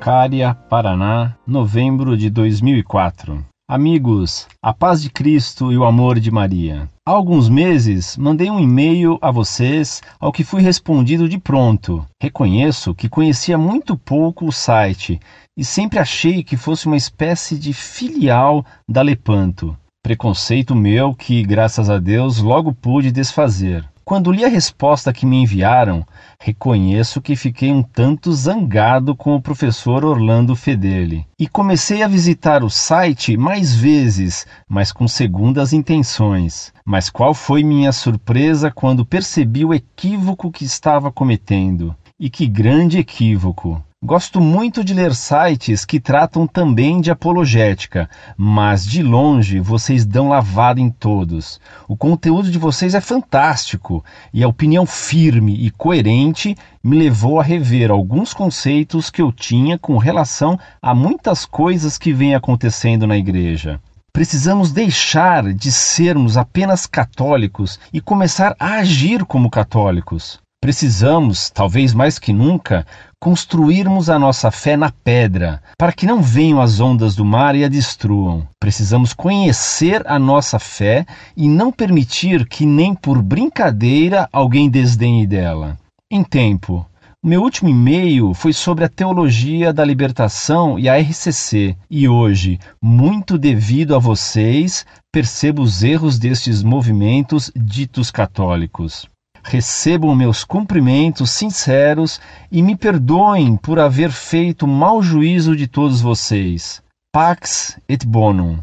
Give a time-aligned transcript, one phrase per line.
[0.00, 3.44] Valéria, Paraná, novembro de 2004.
[3.68, 6.88] Amigos, a paz de Cristo e o amor de Maria.
[7.06, 12.06] Há alguns meses mandei um e-mail a vocês, ao que fui respondido de pronto.
[12.22, 15.20] Reconheço que conhecia muito pouco o site
[15.56, 19.76] e sempre achei que fosse uma espécie de filial da Lepanto.
[20.02, 23.84] Preconceito meu que, graças a Deus, logo pude desfazer.
[24.08, 26.02] Quando li a resposta que me enviaram,
[26.40, 32.64] reconheço que fiquei um tanto zangado com o professor Orlando Fedeli e comecei a visitar
[32.64, 36.72] o site mais vezes, mas com segundas intenções.
[36.86, 41.94] Mas qual foi minha surpresa quando percebi o equívoco que estava cometendo?
[42.18, 43.84] E que grande equívoco!
[44.00, 50.28] Gosto muito de ler sites que tratam também de apologética, mas de longe vocês dão
[50.28, 51.60] lavada em todos.
[51.88, 57.42] O conteúdo de vocês é fantástico e a opinião firme e coerente me levou a
[57.42, 63.18] rever alguns conceitos que eu tinha com relação a muitas coisas que vêm acontecendo na
[63.18, 63.80] igreja.
[64.12, 70.38] Precisamos deixar de sermos apenas católicos e começar a agir como católicos.
[70.60, 72.84] Precisamos, talvez mais que nunca,
[73.20, 77.64] construirmos a nossa fé na pedra, para que não venham as ondas do mar e
[77.64, 78.46] a destruam.
[78.58, 85.78] Precisamos conhecer a nossa fé e não permitir que nem por brincadeira alguém desdenhe dela.
[86.10, 86.84] Em tempo,
[87.22, 93.38] meu último e-mail foi sobre a teologia da libertação e a RCC, e hoje, muito
[93.38, 99.08] devido a vocês, percebo os erros destes movimentos ditos católicos.
[99.50, 102.20] Recebam meus cumprimentos sinceros
[102.52, 106.82] e me perdoem por haver feito mau juízo de todos vocês.
[107.10, 108.58] Pax et bonum.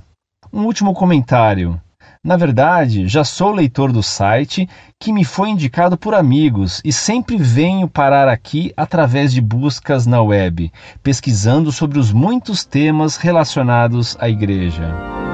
[0.54, 1.82] Um último comentário.
[2.24, 4.70] Na verdade, já sou leitor do site
[5.00, 10.22] que me foi indicado por amigos e sempre venho parar aqui através de buscas na
[10.22, 15.25] web, pesquisando sobre os muitos temas relacionados à igreja.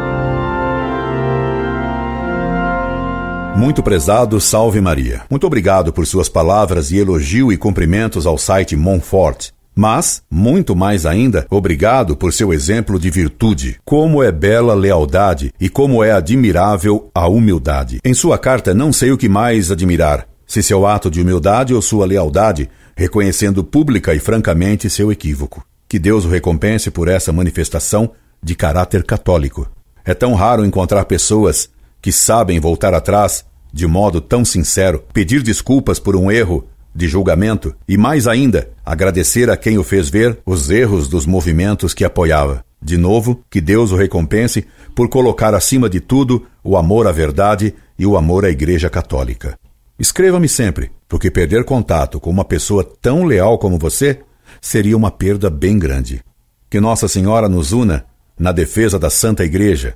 [3.61, 5.22] Muito prezado, salve Maria.
[5.29, 9.51] Muito obrigado por suas palavras e elogio e cumprimentos ao site Monfort.
[9.75, 13.77] Mas, muito mais ainda, obrigado por seu exemplo de virtude.
[13.85, 17.99] Como é bela lealdade e como é admirável a humildade.
[18.03, 21.83] Em sua carta, não sei o que mais admirar, se seu ato de humildade ou
[21.83, 22.67] sua lealdade,
[22.97, 25.63] reconhecendo pública e francamente seu equívoco.
[25.88, 28.09] Que Deus o recompense por essa manifestação
[28.41, 29.69] de caráter católico.
[30.03, 31.69] É tão raro encontrar pessoas
[32.01, 37.73] que sabem voltar atrás de modo tão sincero, pedir desculpas por um erro de julgamento
[37.87, 42.63] e, mais ainda, agradecer a quem o fez ver os erros dos movimentos que apoiava.
[42.81, 44.65] De novo, que Deus o recompense
[44.95, 49.57] por colocar acima de tudo o amor à verdade e o amor à Igreja Católica.
[49.97, 54.19] Escreva-me sempre, porque perder contato com uma pessoa tão leal como você
[54.59, 56.21] seria uma perda bem grande.
[56.69, 58.05] Que Nossa Senhora nos una
[58.37, 59.95] na defesa da Santa Igreja.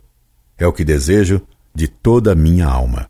[0.58, 1.42] É o que desejo
[1.74, 3.10] de toda a minha alma.